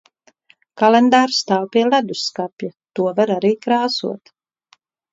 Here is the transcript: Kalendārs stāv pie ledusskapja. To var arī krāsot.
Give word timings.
Kalendārs 0.81 1.37
stāv 1.43 1.69
pie 1.77 1.85
ledusskapja. 1.91 2.73
To 3.01 3.09
var 3.23 3.37
arī 3.39 3.55
krāsot. 3.69 4.39